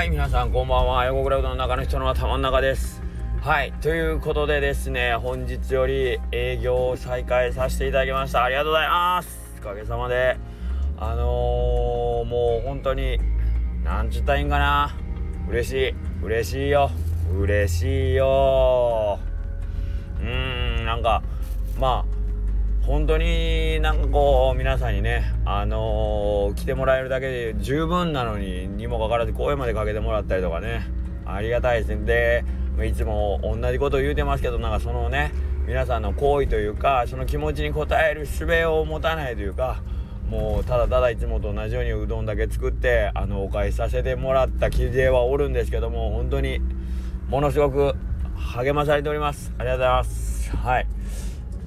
[0.00, 1.04] はい皆さんこんばんは。
[1.04, 3.02] 横倉うどんの中の人の頭の中です。
[3.42, 8.42] はいということでですね本日より営業を再開させていただきました。
[8.42, 9.38] ありがとうございます。
[9.60, 10.38] おかげさまで。
[10.96, 13.18] あのー、もう本当に
[13.84, 14.96] なんちゅったらいいんかな。
[15.50, 15.94] 嬉しい。
[16.24, 16.90] 嬉しいよ。
[17.38, 19.18] 嬉しいよ。
[20.18, 21.22] うーんなんか
[21.78, 22.19] まあ
[22.82, 31.00] 本当になんかこう皆さんにねあのー、来てもらえるだけで十分なのににもかかわらず声までかけてもらったりとかね。
[31.34, 32.04] ありがたいですね。
[32.04, 32.44] で
[32.88, 35.32] いつも同じことを言うてますけどなんかそのね
[35.66, 39.82] 皆さんの行為というかその気持ちに応える術を持たないというか
[40.28, 46.60] もうただただいつもと同じようにうどんだけ作ってあのお返しさせてもらった記事はおるんですけども本当に
[47.28, 47.94] ものすごく
[48.34, 49.52] 励まされております。
[49.58, 50.56] ありがとうございます。
[50.56, 50.89] はい。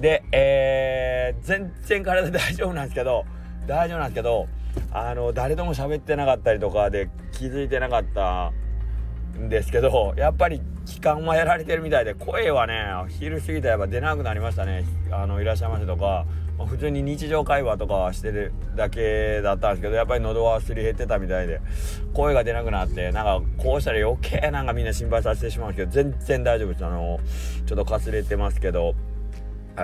[0.00, 3.24] で、えー、全然体大丈夫なんですけど、
[3.66, 4.46] 大丈夫なんですけど、
[4.92, 8.52] あの、誰とも喋ってなかったりとかで気づいてなかった
[9.38, 14.84] んですけど、やっぱり期間はやられてるみたいで、声はね、昼過ぎたらやっぱ出なくなりましたね。
[15.10, 16.26] あの、いらっしゃいませとか、
[16.58, 21.60] ま、普通に日常会話とかしてるだけだったんですけど、やっぱり喉はすり減ってたみたいで、
[22.12, 26.84] 声が出なくなって、なんかこうしたら余計なんかみんな心配させてしまうんですけど、全然大丈夫です。
[26.84, 27.20] あの、
[27.66, 28.94] ちょっとかすれてますけど、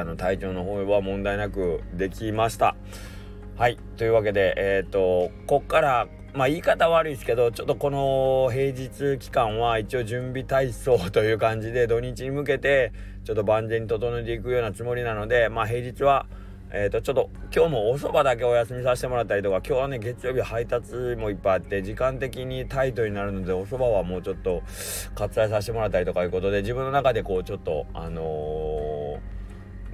[0.00, 2.76] あの体調の方は問題なくできました。
[3.56, 3.78] はい。
[3.96, 12.92] というわけでえっ、ー、とこっからまあ言い方悪いですけどちょっとこの平日期間は一応準備体操という感じで土日に向けて
[13.24, 16.26] ちょっと万全に整えていくようなつもりなのでまあ平日は
[16.76, 24.60] えー、とちょっと今日もおそばだけお休みさせてもらったりとか今日はね月曜日配達もいっぱいあって時間的にタイトになるのでおそばはもうちょっと
[25.14, 28.73] 割愛させてもらったりとかいうことで自分の中でこうちょっとあのー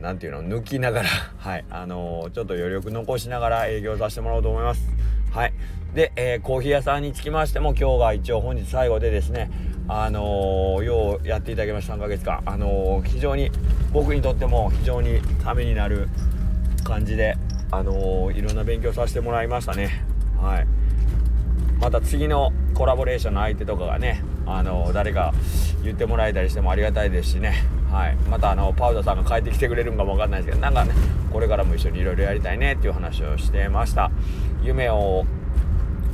[0.00, 1.08] 何ていうの抜きながら。
[1.38, 1.64] はい。
[1.70, 4.88] あのー、ちょっと余力残しながら営業させてもらおうと思います。
[5.30, 5.52] はい。
[5.94, 9.50] で、えー、コーヒー屋さんにつきましても今日が一応本日最後でですね。
[9.88, 11.94] あのー、ようやっていただきました。
[11.94, 12.40] 3ヶ月間。
[12.46, 13.50] あの非常に
[13.92, 16.08] 僕にとっても非常にためになる
[16.84, 17.36] 感じで
[17.70, 20.04] あのいろんな勉強させてもらいましたね。
[20.40, 20.66] はい。
[21.80, 25.32] また次のコラボレーションの相手とかがねあの誰か
[25.82, 27.79] 言ってもらえたりしてもありがたいですしね。
[27.90, 28.16] はい。
[28.28, 30.92] またあのパウダーさんが帰ってきてくれるんかもわかんないですけどなんかね
[31.32, 34.10] これからも一緒にいろいろやりたいねっていう話をしてました。
[34.62, 35.24] 夢を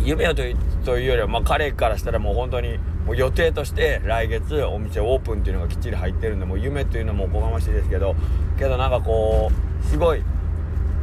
[0.00, 8.14] 夢をというよりは、まあ、彼からしたらもう本当にもう予定として来月お店オープンっていうのがきっちり入ってるんでもう夢っていうのもおこがましいですけど
[8.58, 10.22] けどなんかこうすごい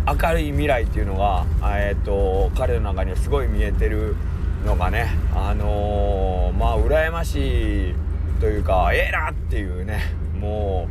[0.06, 1.46] 明るい未来っていうのが、
[1.78, 4.18] えーと、彼の中にはすごい見えてる
[4.66, 7.96] のがねあのー、まあ羨ましい
[8.42, 10.90] というかええー、なっていうねも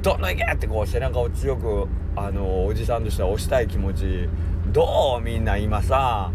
[0.00, 4.28] うどんどんいけってこう背中を強くあのおじさんとしては押したい気持ち
[4.70, 6.30] どうみんな今さ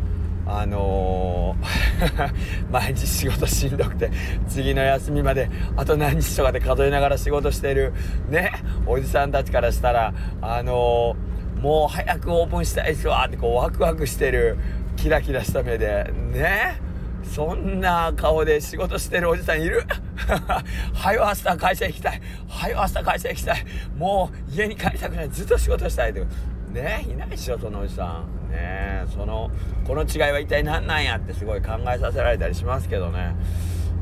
[0.49, 4.09] あのー、 毎日仕事しんどくて
[4.47, 7.93] 次の休みまであと何日とかで数えながら仕事してる
[8.29, 8.51] ね
[8.87, 14.57] おじさんたちからしたらあのー、もう早くオープンしたいっすわってこうワクワクしてる
[14.95, 16.81] キラキラした目でね
[17.23, 19.83] そんな顔で仕事してるおじさんいる？
[20.93, 22.21] はよ明日会社行きたい。
[22.47, 23.65] はよ明日会社行きたい。
[23.97, 25.29] もう家に帰りたくない。
[25.29, 26.25] ずっと仕事したいって
[26.69, 28.51] ねいないでしょそのおじさん。
[28.51, 29.51] ねその
[29.85, 33.35] この違いは一体何なんやってすごい考えさせられたりしますけどね。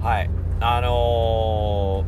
[0.01, 0.29] はい。
[0.59, 2.05] あの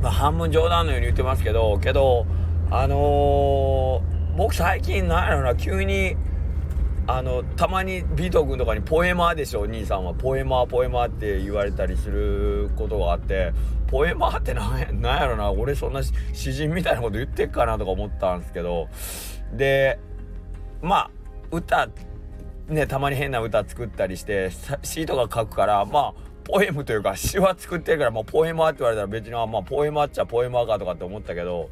[0.00, 2.26] ー、まあ、半分冗談のように言ってますけどけど
[2.70, 6.16] あのー、僕最近なんやろな急に
[7.06, 10.14] あのたまにビート君とかに「ポエマーでしょ兄さんは。
[10.14, 13.52] ポエマーポエマー」って言われたりすることがあって。
[13.88, 15.50] ポエマーってなんやなんやろな。
[15.50, 16.00] 俺そんな
[16.32, 18.88] 詩人みたいなこと言ってっかなとか思ったんですけど。
[19.52, 19.98] で
[20.80, 21.10] まあ
[21.50, 21.88] 歌
[22.68, 24.50] ねたまに変な歌作ったりして
[24.82, 26.14] 詩とか書くからまあ
[26.44, 31.68] ポエムというか詩は作ってるからもうポエマーって言われたら別にまあポエマーっちゃポエマーかとかって思ったけど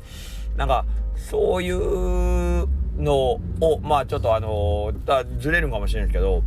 [0.56, 0.84] なんか
[1.16, 6.42] そういうのをまあちょっとあのだずれるかもしれないですけど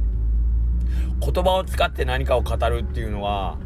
[1.20, 3.58] 言葉を使って何かを語るっていうのは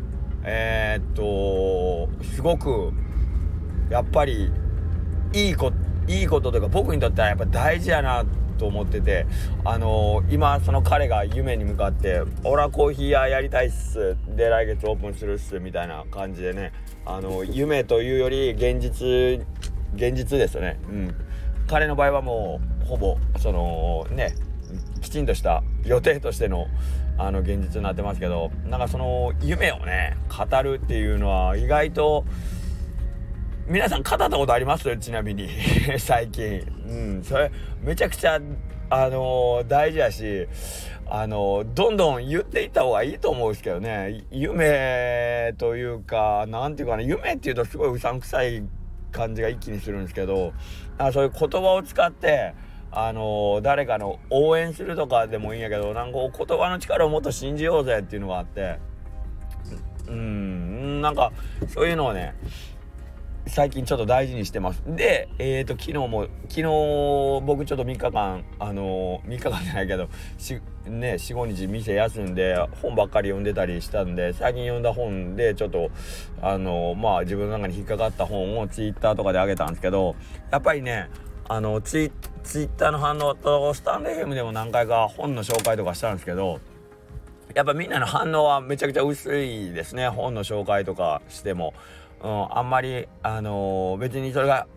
[0.44, 2.94] えー、っとすごく
[3.90, 4.52] やっぱり
[5.34, 5.72] いいこ
[6.08, 8.26] いいことというか僕にとってはやっぱ大事やな
[8.58, 9.26] と思ってて
[9.66, 16.72] あのー、今その彼が夢に向かって「オラコーヒー屋やりたいっす」で来月オープンするっすみたいな感じでね
[17.06, 19.46] あのー、夢というより現実
[19.96, 20.80] 現実ですよね。
[20.90, 21.16] うん。
[21.68, 24.34] 彼の場合はもうほぼそのね
[25.02, 26.68] きちんとした予定としての
[27.18, 32.26] あの現実になってますけどなんかその夢をね語るっていうのは意外と
[33.68, 34.96] 皆さん語ったことあります？
[34.98, 35.50] ちなみに。
[36.00, 36.62] 最近。
[36.88, 37.24] うん。
[37.24, 38.40] それめちゃくちゃ
[38.90, 40.48] あの、大事やし
[41.06, 44.24] あの、どんどん言っていった方がいいと思うんですけどね。
[44.32, 47.04] 夢というか何て言うかな。
[47.04, 48.64] 夢っていうとすごいうさんくさい
[49.12, 50.54] 感じが一気にするんですけど
[50.98, 52.54] あそういう言葉を使って
[52.90, 58.80] あの、誰かの応援するとかでもいいんやけどなんか言葉の力をもっと信じようぜっていうのがあって。
[60.08, 61.34] うんなんか
[61.68, 62.34] そういうのをね
[63.50, 64.82] 最近ちょっと大事にしてます。
[64.86, 66.64] で、えっ、ー、と、昨日も、昨日
[67.46, 75.90] 僕ちょっと3日間、あのー、3日間じゃないけど、し、ね、4、5日店休んで本ばっかり読んでたりしたんで、最近読んだ本でちょっと、
[76.42, 80.16] あのー、まあ自分の中に引っかかった本をツイッターとかで上げたんですけど、
[80.52, 81.10] やっぱりね、
[81.48, 82.12] あのツイ、
[82.44, 86.60] ツイッターの反応と、スタンド FM でも何回か本の紹介とかしたんですけど、
[87.56, 91.74] やっぱみんなの反応はめちゃくちゃ薄いですね、本の紹介とかしても。
[92.22, 94.68] うん、あんまり、あのー、別にそれが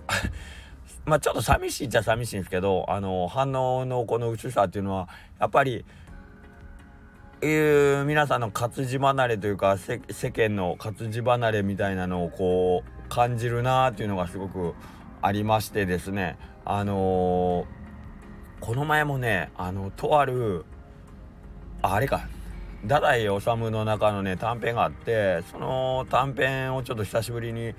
[1.07, 5.09] まあちょっと寂しいっちゃ寂しいんですけど、あのー、反応のこの薄さっていうのは
[5.39, 5.85] やっぱり、
[7.41, 10.01] えー、皆さんの活字離れというか世
[10.31, 14.75] 間の活字離れみたいなのをこう感じるなーっていうのがすごく
[15.23, 16.37] ありましてですね。
[16.67, 17.67] あのー、
[18.61, 20.67] この前もねあのとある
[21.81, 22.29] あれか
[22.83, 27.75] 太宰治の中のね短編があってその短編をちょっと久しぶりに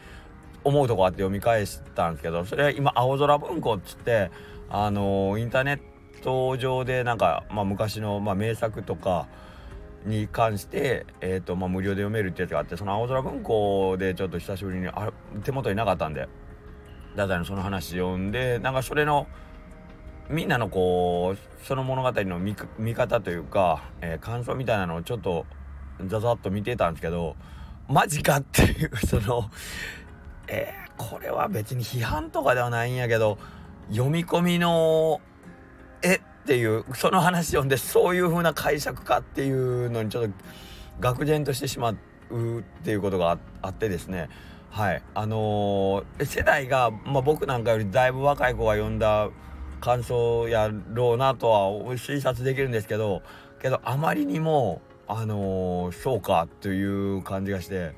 [0.63, 4.29] 思うとこあって読み返したんですけどそれ今青空文庫っつって
[4.69, 5.79] あのインターネッ
[6.21, 9.27] ト上でなんか、まあ、昔の、まあ、名作とか
[10.05, 15.11] に関して、えーとまあ、無料で読めるってやつがあってその青空文庫でちょっと久しぶりにあ
[15.43, 16.27] 手元になかったんで
[17.11, 19.27] 太宰のその話読んでなんかそれの
[20.31, 25.45] みんなのこうその物語の見方というか、えー、感想みたいなのをちょっと
[26.07, 27.35] ザザッと見てたんですけど
[27.89, 29.49] マジかっていうその
[30.47, 33.37] えー、これは別に批判とかではないんやけど
[33.89, 35.21] 読み込みの
[36.01, 40.31] えっていうその話読んでそういう風な解釈かっていうのにちょっ
[40.99, 41.91] と愕然としてしま
[42.31, 44.29] うっていうことがあってですね。
[44.69, 45.03] はい。
[45.13, 49.29] あのー、世代が、まあ、僕なんかよりだいぶ若い子が読んだ
[49.81, 53.21] 感想やろうなとは推察できるんですけど
[53.61, 57.91] けどあまりにもあのー、そうかという感じがして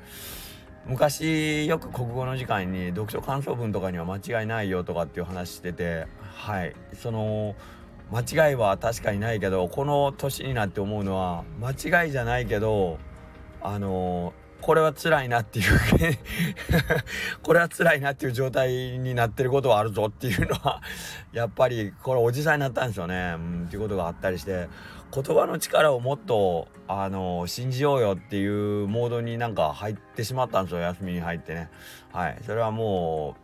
[0.85, 6.75] 昔よく国語の時間に読書感想文とかには間違いないよとかっていう話しててはい。
[6.95, 7.55] その
[8.11, 12.99] 間違いは確かにないけどこの年になって思うのは間違いじゃないけど
[13.61, 14.33] あの
[14.63, 15.65] これは辛いなっていう
[17.43, 20.81] これは辛いなっていう状態になってることはあるぞっていうのは
[21.33, 24.69] やっぱりこれおじさんになったんですよね、うん、っていうことがあったりして
[25.13, 30.79] 言葉の力をもっとあの信じようよっていうモードになんか入ってしまったんですよ。
[30.79, 31.69] 休みに入ってね。
[32.13, 32.37] はい。
[32.45, 33.35] それはも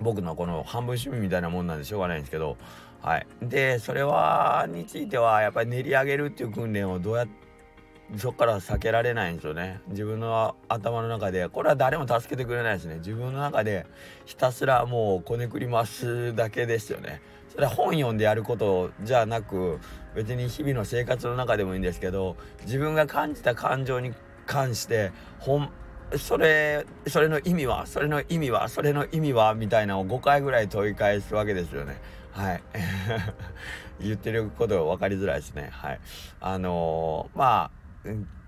[0.00, 2.56] う僕のこの半分趣味みたいなもんなんでしょうがないんですけど。
[3.02, 3.26] はい。
[3.42, 7.47] でそれはについてはやっぱり練り上げるっていう訓練をどうやって
[8.16, 9.80] そこから避けられないんですよね。
[9.88, 12.96] 自分の頭の中でこれは誰も助けてくれないですね。
[12.96, 13.86] 自分の中で
[14.24, 17.20] ひたすらもうこねくり回すだけですよね。
[17.50, 19.78] それは本読んでやることじゃなく
[20.14, 24.14] 別に日々の生活の中でもいいんですけど自分が感じた感情に
[24.46, 25.70] 関して本
[26.16, 32.00] それそれの意味はそれの意味はそれの意味はみたいなのを5回ぐらい問い返すわけですよね。
[32.32, 32.62] はい。
[34.00, 35.70] 言ってること分かりづらいですね。
[35.72, 36.00] はい。
[36.40, 37.77] あのー、まあ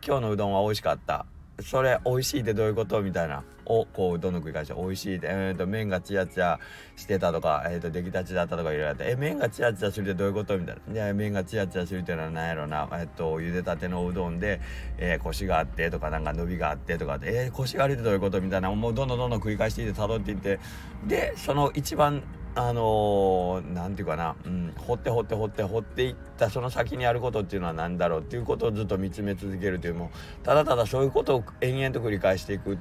[0.06, 1.26] 今日のうどんは美味しかった。
[1.62, 3.02] それ美味しいってどういうこと？
[3.02, 3.44] みたいな。
[3.66, 4.72] をこううどんどん繰り返し。
[4.74, 6.58] 美味しいって、えーと、麺がツヤツヤ
[6.96, 9.04] してたとか、えーと、出来たちだったとかいろいろあって。
[9.10, 10.58] え麺がツヤツヤするってどういうこと？
[10.58, 10.92] みたいな。
[10.94, 14.60] で麺がツヤツヤするっていうのは何やろな、えーと、茹でたてのうどんで、
[14.96, 18.40] えー、コシがあってとかなんか伸びがあってとかでえー、コシがあるってどういうこと？
[18.40, 18.70] みたいな。
[18.74, 20.58] もうどんどんどんどん繰り返していって辿っていって。
[21.06, 22.22] でその一番
[22.54, 30.10] あの何、ー、て言うかな、うん、掘って掘って掘って掘っていったその先にあることっていうのは何だろうっていうことをずっと見つめ続けるというも
[30.42, 32.78] ただただそういうことを延々と繰り返していく、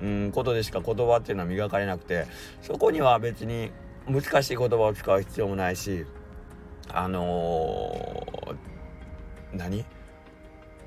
[0.00, 2.26] うん、ことでしか言葉っていうのは磨かれなくて
[2.62, 3.72] そこには別に
[4.06, 6.06] 難しい言葉を使う必要もないし
[6.90, 9.84] あのー、何？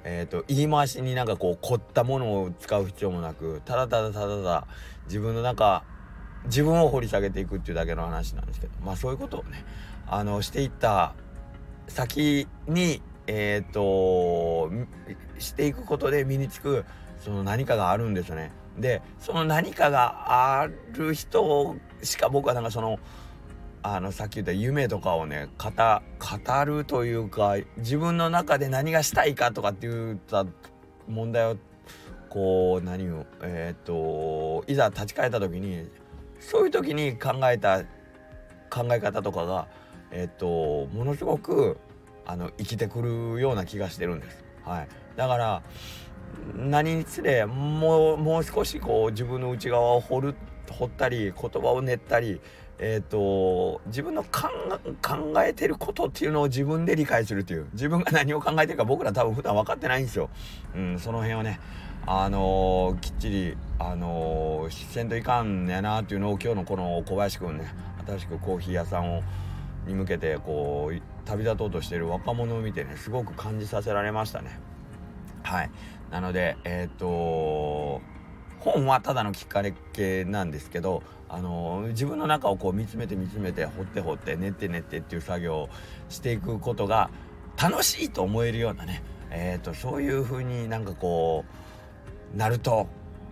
[0.04, 4.68] えー、と言い回しになんかこう凝ったものを使う必要もなくただただただただ
[5.06, 5.84] 自分の中
[6.46, 9.64] 自分を掘り下げていくっていうだけの話なんですけどまあそういうことをね
[10.08, 11.14] あのしていった
[11.88, 14.70] 先にえっ、と
[15.40, 16.86] していくことで身につく
[17.20, 18.52] その何かがあるんですよね。
[18.78, 23.00] でその何かがある人しか僕はなんかその
[23.84, 30.46] あのさっき言った夢とかをね語語るというか自分の中で何がしたいかとかっていった
[31.08, 31.58] 問題を
[32.30, 35.88] こう何をえっ、といざ立ち返った時に
[36.42, 37.84] そういう時に考えた
[38.70, 39.68] 考え方とかが
[40.12, 41.78] えっとものすごく
[42.26, 44.44] あの生きてくるような気がしてるんです。
[44.66, 45.64] はい、だから
[46.56, 50.36] 何につれもうもう少しこう自分の内側を掘る
[50.70, 52.42] 掘ったり言葉を練ったり
[52.84, 54.50] えーと、自分の考
[55.44, 60.32] えてることっていうのを自分で理解するという自分が何を考えてるか僕ら多分普段分かってないんですよ。
[60.76, 61.60] うん、その辺をね
[62.06, 67.74] あのー、きっちり、あのー、せんといかんやなっていうのを今日のこの小林くんね
[68.08, 69.24] 新しくコーヒー屋さんを
[69.88, 74.60] に向けてこう旅立とうとしてる若者を見てねすごく感じさせられましたね。
[75.44, 75.72] はい
[76.12, 78.02] なのでえっ、ー、と
[78.62, 85.70] 本はただのきっかけなんですけど、あの、自分の中をこう見つめて見つめて掘って掘って練って練ってっていう作業を
[86.10, 87.10] していくことが
[87.62, 91.71] 楽しいと思えるようなね、えーと、そういう風になんかこう
[92.36, 92.88] なると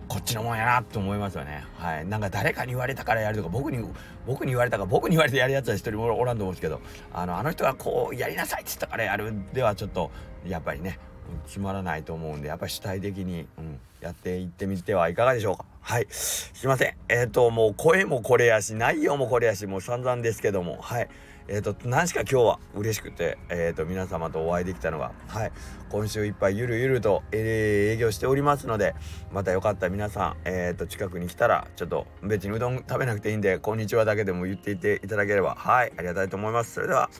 [0.08, 1.64] こっちのもんやなって思いますよね。
[1.78, 2.06] はい。
[2.06, 3.78] なんか誰かに言われたからやるとか、僕に、
[4.26, 6.80] 僕に言われたか、僕に言われてやるやつは一人もおらんと思うんですけど、
[7.12, 10.10] あの、あの人がこう、やりなさいって言ったからやるではちょっと、
[10.44, 10.98] やっぱりね、
[11.46, 15.64] 決まらないと思うんでやっぱり主体的に、うん、やっていってみてはいかがでしょうか。
[15.80, 16.06] はい。
[16.10, 16.94] すいません。
[17.08, 20.78] えっ、ー、ともう声もこれやし内容もこれやしもう散々ですけども。
[20.80, 21.08] はい。
[21.48, 25.52] えっ、ー、と何しか今日は嬉しくてえっ、ー、と皆様とお会いできたのがはい。
[25.88, 28.94] 今週いっぱいゆるゆると、え営業しておりますので
[29.32, 35.92] またよかった皆さんえっ、と近くに来たらちょっと別にうどん食べなくていいんでこんにちはだけでも言っていていただければはい。
[35.96, 36.74] ありがたいと思います。
[36.74, 37.10] それでは。